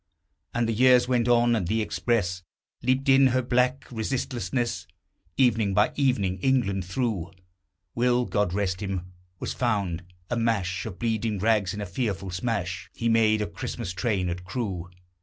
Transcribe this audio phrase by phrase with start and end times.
[0.55, 2.41] And the years went on, and the express
[2.81, 4.87] Leaped in her black resistlessness,
[5.37, 7.29] Evening by evening, England through.
[7.93, 9.13] Will God rest him!
[9.39, 10.01] was found
[10.31, 14.43] a mash Of bleeding rags, in a fearful smash He made of Christmas train at
[14.43, 14.89] Crewe.